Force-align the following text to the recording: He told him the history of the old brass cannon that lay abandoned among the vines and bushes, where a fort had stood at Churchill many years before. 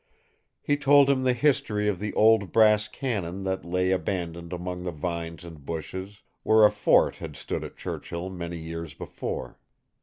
He 0.63 0.77
told 0.77 1.11
him 1.11 1.21
the 1.21 1.33
history 1.33 1.87
of 1.87 1.99
the 1.99 2.11
old 2.15 2.51
brass 2.51 2.87
cannon 2.87 3.43
that 3.43 3.63
lay 3.63 3.91
abandoned 3.91 4.51
among 4.51 4.81
the 4.81 4.89
vines 4.89 5.45
and 5.45 5.63
bushes, 5.63 6.23
where 6.41 6.65
a 6.65 6.71
fort 6.71 7.17
had 7.17 7.35
stood 7.35 7.63
at 7.63 7.77
Churchill 7.77 8.31
many 8.31 8.57
years 8.57 8.95
before. 8.95 9.59